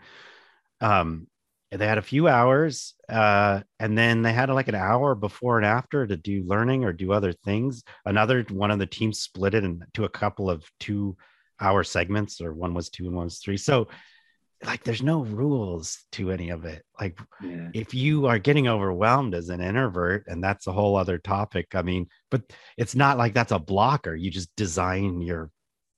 [0.82, 1.28] Um,
[1.72, 5.66] they had a few hours, uh, and then they had like an hour before and
[5.66, 7.84] after to do learning or do other things.
[8.06, 11.18] Another one of the teams split it into a couple of two
[11.60, 13.58] hour segments or one was two and one was three.
[13.58, 13.88] So
[14.64, 16.84] like there's no rules to any of it.
[17.00, 17.70] Like yeah.
[17.74, 21.82] if you are getting overwhelmed as an introvert and that's a whole other topic i
[21.82, 22.42] mean but
[22.78, 24.16] it's not like that's a blocker.
[24.16, 25.52] You just design your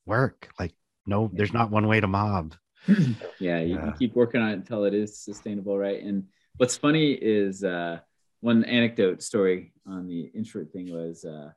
[0.06, 0.50] work.
[0.60, 0.74] Like
[1.06, 2.56] no there's not one way to mob.
[3.40, 3.94] Yeah you yeah.
[3.98, 6.02] keep working on it until it is sustainable right?
[6.02, 6.26] And
[6.58, 8.00] what's funny is uh
[8.42, 11.50] one anecdote story on the introvert thing was uh,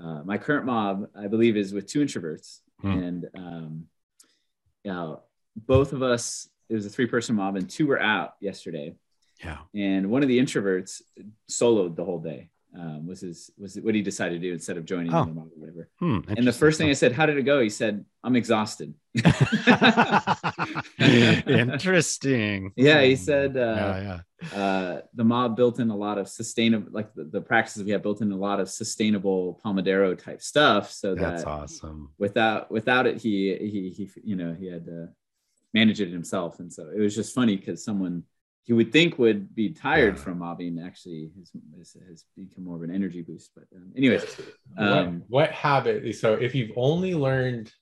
[0.00, 3.08] uh my current mob i believe is with two introverts Mm.
[3.08, 3.86] And um,
[4.84, 5.14] yeah,
[5.56, 8.94] both of us, it was a three person mob, and two were out yesterday.
[9.42, 9.58] Yeah.
[9.74, 11.02] And one of the introverts
[11.50, 12.50] soloed the whole day.
[12.76, 15.24] Um, was his was what he decided to do instead of joining oh.
[15.24, 15.88] the mob or whatever.
[16.00, 18.94] Hmm, and the first thing I said, "How did it go?" He said, "I'm exhausted."
[20.98, 22.72] Interesting.
[22.74, 23.56] Yeah, he said.
[23.56, 24.58] Uh, yeah, yeah.
[24.58, 28.02] Uh, the mob built in a lot of sustainable, like the, the, practices we have
[28.02, 30.90] built in a lot of sustainable Pomodoro type stuff.
[30.90, 32.10] So that's awesome.
[32.18, 35.10] Without without it, he he he you know he had to
[35.72, 38.24] manage it himself, and so it was just funny because someone
[38.64, 41.30] he would think would be tired from mobbing actually
[41.78, 44.24] has, has, become more of an energy boost but um, anyways
[44.78, 47.72] um, what, what habit so if you've only learned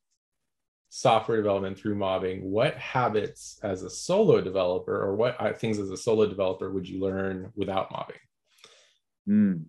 [0.94, 5.88] software development through mobbing what habits as a solo developer or what uh, things as
[5.88, 9.64] a solo developer would you learn without mobbing?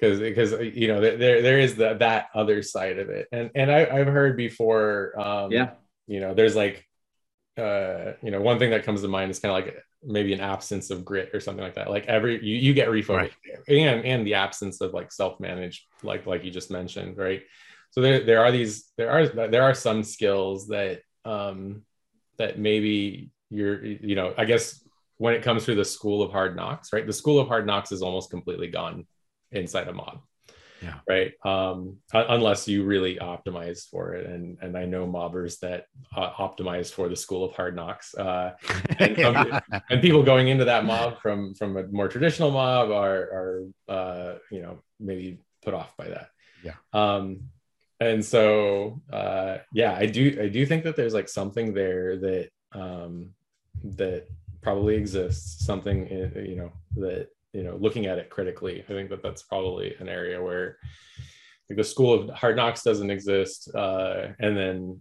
[0.00, 0.22] Because mm.
[0.22, 3.28] because uh, you know there there is the, that other side of it.
[3.30, 5.72] And and I, i've heard before um yeah.
[6.06, 6.82] you know there's like
[7.58, 10.40] uh you know one thing that comes to mind is kind of like maybe an
[10.40, 11.90] absence of grit or something like that.
[11.90, 13.08] Like every you, you get refocused.
[13.08, 13.32] Right.
[13.68, 17.42] and and the absence of like self-managed like like you just mentioned right?
[17.90, 21.82] So there, there are these there are there are some skills that um
[22.36, 24.84] that maybe you're you know i guess
[25.16, 27.06] when it comes through the school of hard knocks right?
[27.06, 29.06] The school of hard knocks is almost completely gone
[29.50, 30.20] inside a mob
[30.82, 31.00] Yeah.
[31.08, 31.32] Right.
[31.44, 34.26] Um, unless you really optimize for it.
[34.26, 38.14] And, and I know mobbers that uh, optimize for the school of hard knocks.
[38.14, 38.52] Uh,
[38.98, 39.60] and, yeah.
[39.90, 44.34] and, people going into that mob from, from a more traditional mob are, are uh,
[44.50, 46.30] you know, maybe put off by that.
[46.62, 46.74] Yeah.
[46.92, 47.50] Um,
[48.00, 52.50] and so, uh, yeah, I do, I do think that there's like something there that,
[52.72, 53.30] um,
[53.82, 54.28] that
[54.60, 59.22] probably exists something, you know, that you know looking at it critically i think that
[59.22, 60.76] that's probably an area where
[61.68, 65.00] like the school of hard knocks doesn't exist uh, and then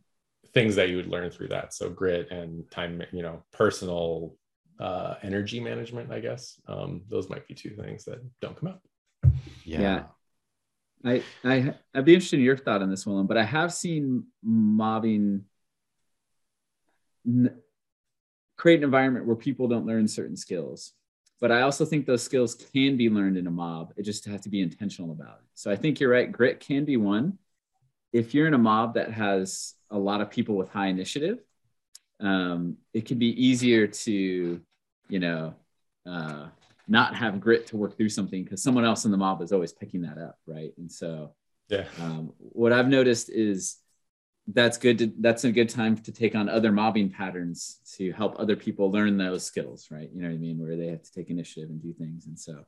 [0.53, 4.35] things that you would learn through that so grit and time you know personal
[4.79, 8.81] uh, energy management i guess um, those might be two things that don't come up
[9.65, 9.81] yeah.
[9.81, 10.03] yeah.
[11.05, 14.25] I, I I'd be interested in your thought on this one, but I have seen
[14.43, 15.43] mobbing
[17.25, 17.55] n-
[18.57, 20.93] create an environment where people don't learn certain skills
[21.39, 23.93] but I also think those skills can be learned in a mob.
[23.95, 25.47] It just has to be intentional about it.
[25.53, 26.31] So I think you're right.
[26.31, 27.37] Grit can be one.
[28.11, 31.39] If you're in a mob that has a lot of people with high initiative,
[32.19, 34.61] um, it can be easier to,
[35.09, 35.53] you know,
[36.05, 36.47] uh,
[36.87, 39.73] not have grit to work through something because someone else in the mob is always
[39.73, 40.71] picking that up, right?
[40.77, 41.33] And so,
[41.69, 43.77] yeah, um, what I've noticed is
[44.53, 48.39] that's good to, that's a good time to take on other mobbing patterns to help
[48.39, 50.09] other people learn those skills right?
[50.13, 50.57] You know what i mean?
[50.59, 52.27] Where they have to take initiative and do things.
[52.27, 52.65] And so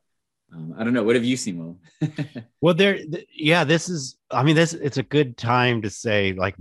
[0.54, 1.04] um, i don't know.
[1.04, 1.80] What have you seen will?
[2.62, 6.34] Well there th- yeah this is i mean this it's a good time to say
[6.34, 6.56] like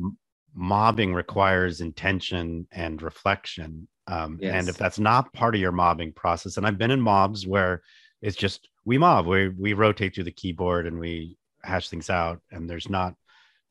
[0.54, 3.88] mobbing requires intention and reflection.
[4.06, 4.54] Um, yes.
[4.54, 7.82] and if that's not part of your mobbing process and i've been in mobs where
[8.22, 12.40] it's just we mob we we rotate through the keyboard and we hash things out
[12.50, 13.14] and there's not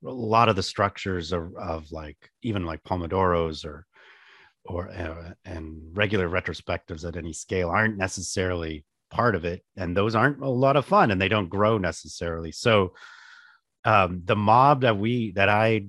[0.05, 3.86] a lot of the structures of, of like even like pomodoros or
[4.65, 10.15] or uh, and regular retrospectives at any scale aren't necessarily part of it and those
[10.15, 12.51] aren't a lot of fun and they don't grow necessarily.
[12.51, 12.93] So
[13.86, 15.86] um, the mob that we that i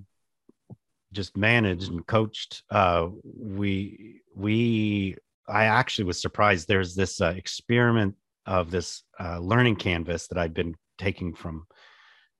[1.12, 5.16] just managed and coached uh, we we
[5.48, 6.68] i actually was surprised.
[6.68, 8.14] There's this uh, experiment
[8.46, 11.66] of this uh, learning canvas that i'd been taking from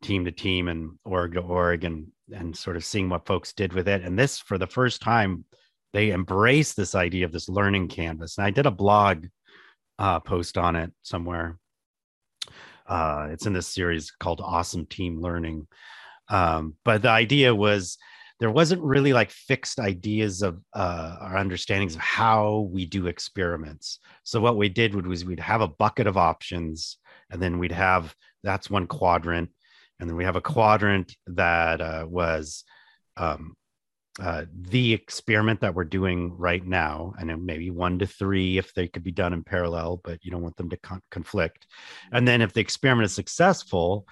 [0.02, 3.72] team to team and org to org and and sort of seeing what folks did
[3.72, 4.02] with it.
[4.02, 5.44] And this, for the first time,
[5.92, 8.36] they embraced this idea of this learning canvas.
[8.36, 9.26] And I did a blog
[9.98, 11.58] uh, post on it somewhere.
[12.86, 15.66] Uh, it's in this series called Awesome Team Learning.
[16.28, 17.96] Um, but the idea was
[18.40, 23.98] there wasn't really like fixed ideas of uh, our understandings of how we do experiments.
[24.22, 26.98] So what we did was we'd have a bucket of options,
[27.30, 29.50] and then we'd have that's one quadrant,
[30.00, 32.64] and then we have a quadrant that uh, was
[33.16, 33.56] um,
[34.20, 38.88] uh, the experiment that we're doing right now, and maybe one to three if they
[38.88, 41.66] could be done in parallel, but you don't want them to con- conflict.
[42.10, 44.06] And then if the experiment is successful,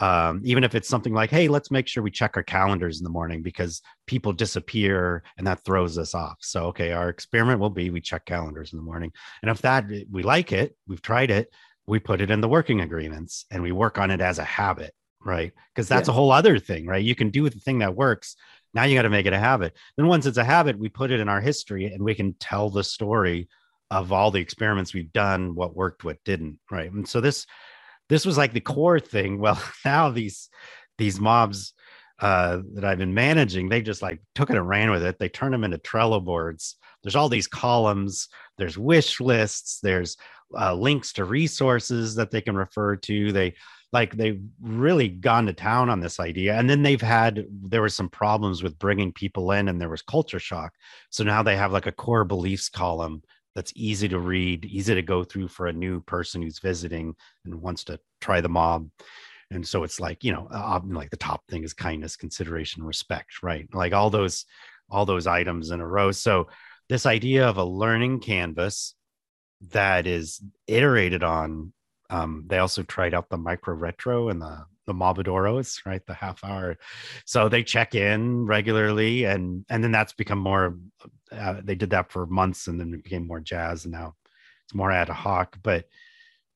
[0.00, 3.04] um, even if it's something like, hey, let's make sure we check our calendars in
[3.04, 6.36] the morning because people disappear and that throws us off.
[6.40, 9.12] So, okay, our experiment will be we check calendars in the morning.
[9.42, 11.52] And if that we like it, we've tried it,
[11.86, 14.94] we put it in the working agreements and we work on it as a habit
[15.24, 15.52] right?
[15.74, 16.12] Because that's yeah.
[16.12, 17.04] a whole other thing, right?
[17.04, 18.36] You can do the thing that works.
[18.74, 19.74] Now you got to make it a habit.
[19.96, 22.70] Then once it's a habit, we put it in our history and we can tell
[22.70, 23.48] the story
[23.90, 26.90] of all the experiments we've done, what worked, what didn't, right?
[26.90, 27.46] And so this
[28.08, 29.38] this was like the core thing.
[29.44, 30.48] Well, now these
[30.98, 31.72] these mobs
[32.20, 35.18] uh, that I've been managing, they just like took it and ran with it.
[35.18, 36.76] They turned them into Trello boards.
[37.02, 38.28] There's all these columns.
[38.56, 39.80] There's wish lists.
[39.82, 40.16] There's
[40.56, 43.32] uh, links to resources that they can refer to.
[43.32, 43.54] They
[43.94, 47.88] like they've really gone to town on this idea and then they've had there were
[47.88, 50.72] some problems with bringing people in and there was culture shock.
[51.10, 53.22] So now they have like a core beliefs column
[53.54, 57.62] that's easy to read easy to go through for a new person who's visiting and
[57.62, 58.90] wants to try the mob.
[59.52, 63.44] And so it's like you know uh, like the top thing is kindness consideration respect
[63.44, 63.68] right?
[63.72, 64.44] Like all those
[64.90, 66.10] all those items in a row.
[66.10, 66.48] So
[66.88, 68.96] this idea of a learning canvas
[69.70, 71.72] that is iterated on
[72.10, 76.04] um, they also tried out the micro retro and the the Mobodoros, right?
[76.06, 76.76] The half hour.
[77.24, 80.76] So they check in regularly, and and then that's become more.
[81.32, 84.14] Uh, they did that for months, and then it became more jazz, and now
[84.64, 85.56] it's more ad hoc.
[85.62, 85.86] But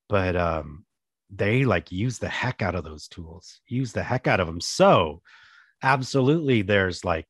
[0.09, 0.85] but um,
[1.31, 4.61] they like use the heck out of those tools, use the heck out of them.
[4.61, 5.23] So
[5.83, 7.27] absolutely, there's like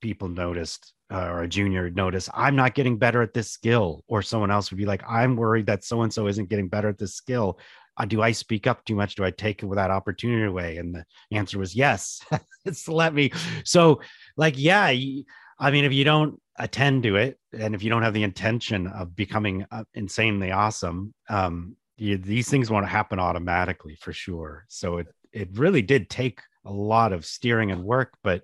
[0.00, 4.22] people noticed uh, or a junior notice i'm not getting better at this skill or
[4.22, 6.98] someone else would be like i'm worried that so and so isn't getting better at
[6.98, 7.58] this skill.
[7.96, 9.14] Uh, do i speak up too much?
[9.14, 10.78] Do i take that opportunity away?
[10.78, 12.20] And the answer was yes.
[12.64, 13.30] It's let me
[13.64, 14.00] so
[14.38, 18.14] like yeah i mean if you don't attend to it and if you don't have
[18.14, 24.12] the intention of becoming uh, insanely awesome um, you, these things won't happen automatically for
[24.12, 24.64] sure.
[24.68, 28.42] So it it really did take a lot of steering and work, but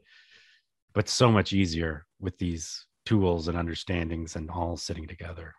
[0.93, 5.55] but so much easier with these tools and understandings and all sitting together.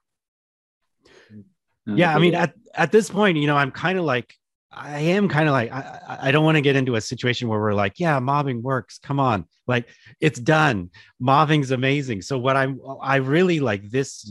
[1.85, 4.33] Yeah, I mean, at at this point, you know, I'm kind of like
[4.71, 7.59] I am kind of like I, I don't want to get into a situation where
[7.59, 8.99] we're like, yeah, mobbing works.
[8.99, 9.87] Come on, like
[10.19, 10.91] it's done.
[11.19, 12.21] Mobbing's amazing.
[12.21, 14.29] So what I'm I really like this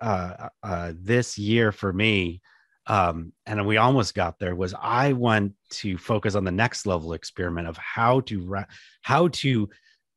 [0.00, 2.40] uh, uh this year for me,
[2.86, 7.12] um, and we almost got there was I want to focus on the next level
[7.12, 8.64] experiment of how to
[9.02, 9.68] how to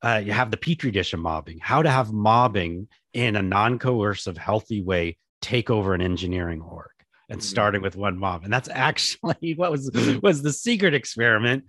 [0.02, 4.38] uh, you have the petri dish of mobbing, how to have mobbing in a non-coercive,
[4.38, 6.90] healthy way take over an engineering org
[7.30, 8.44] and starting with one mob.
[8.44, 9.92] And that's actually what was
[10.22, 11.66] was the secret experiment.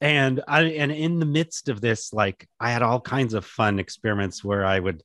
[0.00, 3.78] And i and in the midst of this like i had all kinds of fun
[3.78, 5.02] experiments where i would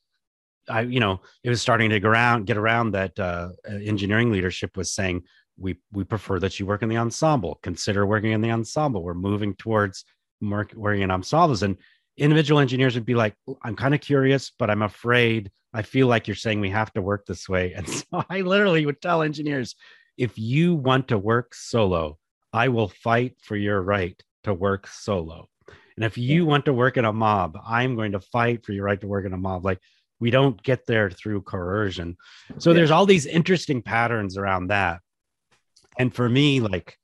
[0.68, 4.76] i you know it was starting to get around get around that uh, engineering leadership
[4.76, 5.24] was saying
[5.60, 7.60] we we prefer that you work in the ensemble.
[7.62, 9.04] Consider working in the ensemble.
[9.04, 10.06] We're moving towards
[10.42, 11.64] working in ensembles.
[11.64, 11.78] And
[12.20, 16.28] individual engineers would be like i'm kind of curious but i'm afraid I feel like
[16.28, 17.74] you're saying we have to work this way.
[17.78, 19.76] And so I literally would tell engineers
[20.18, 22.18] if you want to work solo,
[22.52, 25.48] I will fight for your right to work solo.
[25.68, 28.86] And if you want to work in a mob, I'm going to fight for your
[28.86, 29.66] right to work in a mob.
[29.66, 29.80] Like
[30.20, 32.18] we don't get there through coercion.
[32.58, 32.76] So yeah.
[32.76, 35.00] there's all these interesting patterns around that.
[35.98, 36.98] And for me, like,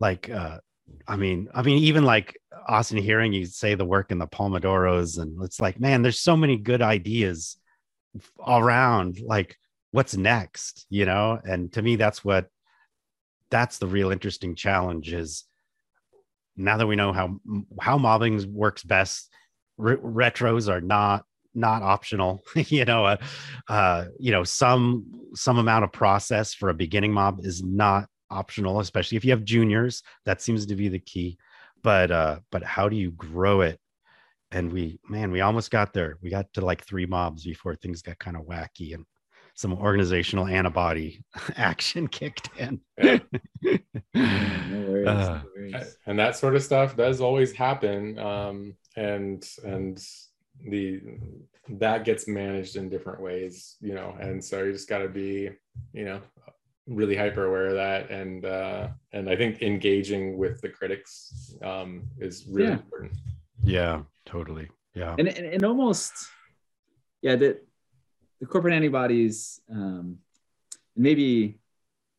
[0.00, 0.58] like, uh,
[1.06, 5.18] I mean, I mean, even like Austin hearing you say the work in the Pomodoros,
[5.18, 7.56] and it's like, man, there's so many good ideas
[8.46, 9.56] around like
[9.90, 11.40] what's next you know?
[11.44, 12.48] And to me that's what
[13.50, 15.44] that's the real interesting challenge is
[16.56, 17.36] now that we know how
[17.80, 19.30] how mobbing works best
[19.76, 21.24] re- retros are not
[21.54, 23.04] not optional you know?
[23.04, 23.16] Uh,
[23.68, 28.80] uh, you know some some amount of process for a beginning mob is not optional
[28.80, 31.36] especially if you have juniors that seems to be the key
[31.82, 33.78] but uh but how do you grow it
[34.50, 38.02] and we man we almost got there we got to like three mobs before things
[38.02, 39.04] got kind of wacky and
[39.56, 41.22] some organizational antibody
[41.56, 43.18] action kicked in yeah.
[44.14, 45.96] no worries, uh, no worries.
[46.06, 50.04] and that sort of stuff does always happen um, and and
[50.68, 51.00] the
[51.68, 55.50] that gets managed in different ways you know and so you just got to be
[55.92, 56.20] you know
[56.86, 58.10] really hyper aware of that.
[58.10, 62.74] And uh and i think engaging with the critics um is really yeah.
[62.74, 63.12] important.
[63.62, 64.68] Yeah totally.
[64.94, 65.16] Yeah.
[65.18, 66.12] And, and, and almost
[67.22, 67.58] yeah the
[68.40, 70.18] the corporate antibodies um
[70.94, 71.58] maybe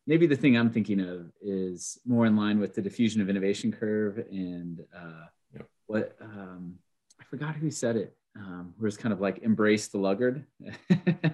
[0.06, 3.70] maybe the thing i'm thinking of is more in line with the diffusion of innovation
[3.72, 5.66] curve and uh yep.
[5.86, 6.74] what um
[7.20, 10.44] i forgot who said it um, where it's kind of like embrace the laggard.
[10.62, 10.66] oh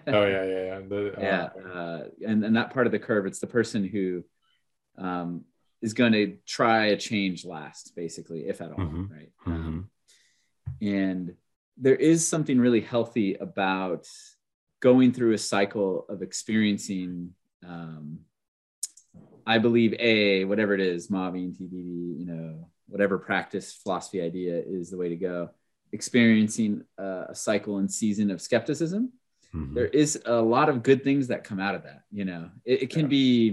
[0.07, 0.81] yeah, yeah, yeah.
[0.89, 4.25] The, uh, yeah, uh, and and that part of the curve, it's the person who
[4.99, 5.45] um,
[5.81, 9.13] is going to try a change last, basically, if at all, mm-hmm.
[9.13, 9.31] right?
[9.47, 9.53] Mm-hmm.
[9.53, 9.91] Um,
[10.81, 11.35] and
[11.77, 14.07] there is something really healthy about
[14.81, 17.31] going through a cycle of experiencing,
[17.67, 18.21] um,
[19.47, 24.91] I believe, A, whatever it is, mobbing, TDD, you know, whatever practice, philosophy, idea is
[24.91, 25.51] the way to go.
[25.93, 29.13] Experiencing a, a cycle and season of skepticism.
[29.55, 29.75] Mm-hmm.
[29.75, 32.03] There is a lot of good things that come out of that.
[32.11, 33.09] You know, it, it can yeah.
[33.09, 33.49] be,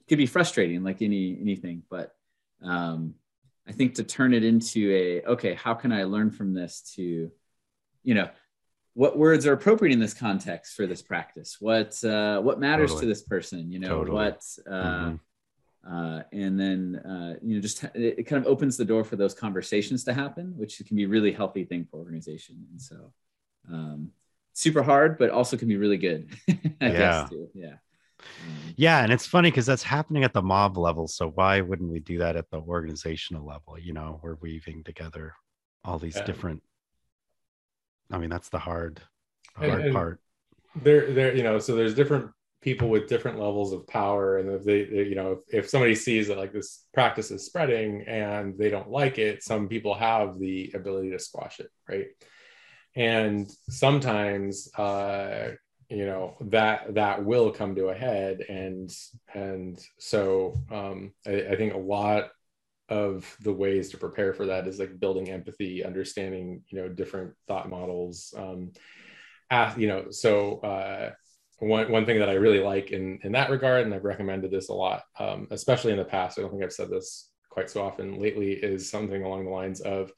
[0.00, 2.14] it can be frustrating like any anything, but
[2.62, 3.14] um,
[3.68, 7.30] I think to turn it into a okay, how can I learn from this to,
[8.02, 8.28] you know,
[8.94, 11.56] what words are appropriate in this context for this practice?
[11.60, 13.06] What uh, what matters totally.
[13.06, 13.72] to this person?
[13.72, 14.14] You know, totally.
[14.14, 15.16] what uh, mm-hmm.
[15.88, 19.16] Uh, and then uh, you know, just it, it, kind of opens the door for
[19.16, 22.64] those conversations to happen, which can be a really healthy thing for organization.
[22.70, 23.12] And so,
[23.70, 24.10] um,
[24.54, 26.30] super hard, but also can be really good.
[26.48, 26.92] I yeah.
[26.92, 27.48] guess too.
[27.54, 27.74] Yeah.
[28.20, 28.74] Mm.
[28.76, 31.06] Yeah, and it's funny because that's happening at the mob level.
[31.06, 33.78] So why wouldn't we do that at the organizational level?
[33.78, 35.34] You know, we're weaving together
[35.84, 36.24] all these yeah.
[36.24, 36.62] different.
[38.10, 39.00] I mean, that's the hard,
[39.54, 40.20] hard and, and part.
[40.76, 42.30] There, there, you know, so there's different
[42.64, 45.94] people with different levels of power, and if they, they, you know, if, if somebody
[45.94, 50.38] sees that like this practice is spreading and they don't like it, some people have
[50.38, 52.06] the ability to squash it, right?
[52.96, 55.50] And sometimes uh,
[55.90, 58.90] you know that that will come to a head and
[59.34, 62.30] and so um, I, I, think a lot
[62.88, 67.34] of the ways to prepare for that is like building empathy understanding you know different
[67.46, 68.72] thought models um
[69.76, 71.10] you know so uh
[71.58, 74.68] one, one thing that I really like in, in that regard, and I've recommended this
[74.68, 77.82] a lot, um, especially in the past, I don't think I've said this quite so
[77.82, 80.12] often lately, is something along the lines of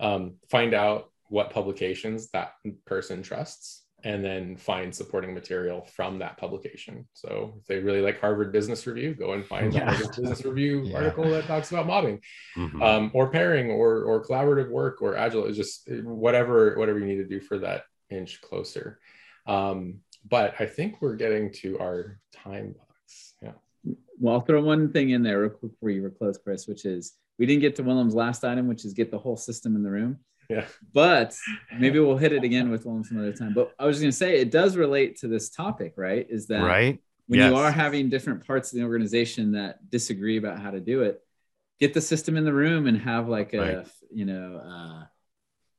[0.00, 2.52] um, find out what publications that
[2.84, 7.06] person trusts and then find supporting material from that publication.
[7.14, 9.80] So if they really like Harvard Business Review, go and find yeah.
[9.80, 10.96] the Harvard Business Review yeah.
[10.96, 12.20] article that talks about mobbing,
[12.56, 12.82] mm-hmm.
[12.82, 15.46] um, or pairing, or or collaborative work, or agile.
[15.46, 18.98] It's just whatever whatever you need to do for that inch closer.
[19.46, 23.34] Um, but I think we're getting to our time box.
[23.42, 23.52] Yeah.
[24.18, 26.84] Well, I'll throw one thing in there real quick before you were close, Chris, which
[26.84, 29.82] is we didn't get to Willem's last item, which is get the whole system in
[29.82, 30.18] the room.
[30.48, 30.66] Yeah.
[30.92, 31.34] But
[31.78, 33.54] maybe we'll hit it again with Willem some other time.
[33.54, 36.26] But I was going to say it does relate to this topic, right?
[36.28, 37.00] Is that right?
[37.26, 37.50] When yes.
[37.50, 41.22] you are having different parts of the organization that disagree about how to do it,
[41.80, 43.86] get the system in the room and have like a, right.
[44.12, 45.04] you know, uh,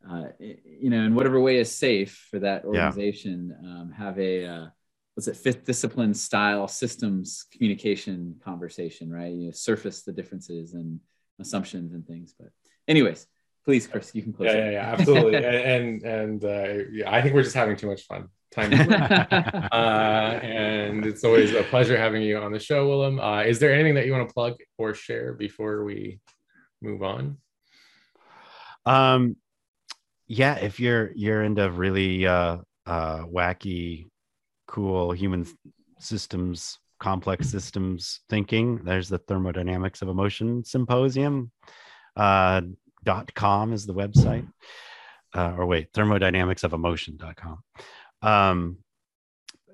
[0.09, 3.69] uh, you know, in whatever way is safe for that organization, yeah.
[3.69, 4.65] um, have a uh,
[5.15, 9.33] what's it fifth discipline style systems communication conversation, right?
[9.33, 10.99] You know, surface the differences and
[11.39, 12.33] assumptions and things.
[12.37, 12.49] But,
[12.87, 13.27] anyways,
[13.65, 14.47] please, Chris, you can close.
[14.47, 15.35] Yeah, yeah, yeah, absolutely.
[15.45, 18.29] and and uh, yeah, I think we're just having too much fun.
[18.51, 18.71] Time,
[19.71, 19.75] uh,
[20.43, 23.19] and it's always a pleasure having you on the show, Willem.
[23.19, 26.19] Uh, is there anything that you want to plug or share before we
[26.79, 27.37] move on?
[28.85, 29.37] Um,
[30.27, 34.07] yeah, if you're you're into really uh, uh, wacky,
[34.67, 35.45] cool human
[35.99, 41.51] systems, complex systems thinking, there's the thermodynamics of emotion symposium.
[42.15, 42.61] Uh,
[43.03, 44.47] dot com is the website.
[45.35, 47.57] Uh, or wait thermodynamics of emotion.com
[48.21, 48.77] um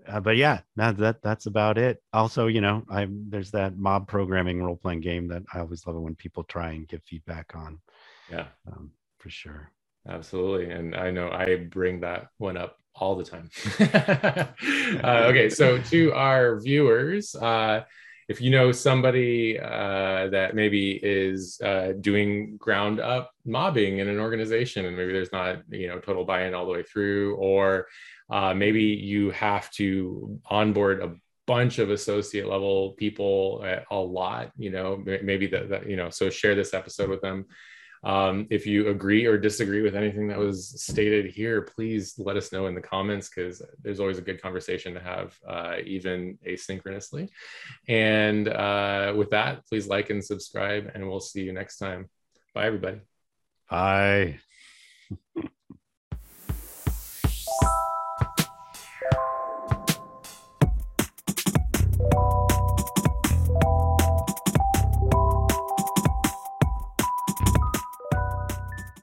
[0.07, 2.01] uh, but yeah that, that that's about it.
[2.13, 5.99] Also you know i there's that mob programming role-playing game that i always love it
[5.99, 7.77] when people try and give feedback on.
[8.31, 8.45] Yeah.
[8.71, 9.71] Um, for sure
[10.07, 13.49] absolutely and i know i bring that one up all the time.
[15.03, 17.81] Uh, okay so to our viewers uh,
[18.27, 24.19] if you know somebody uh, that maybe is uh, doing ground up mobbing in an
[24.19, 27.87] organization and maybe there's not you know total buy-in all the way through or
[28.29, 34.71] uh, maybe you have to onboard a bunch of associate level people a lot you
[34.71, 37.45] know maybe that you know so share this episode with them
[38.03, 42.51] um, if you agree or disagree with anything that was stated here, please let us
[42.51, 47.29] know in the comments because there's always a good conversation to have, uh, even asynchronously.
[47.87, 52.09] And uh, with that, please like and subscribe, and we'll see you next time.
[52.53, 52.99] Bye, everybody.
[53.69, 54.39] Bye.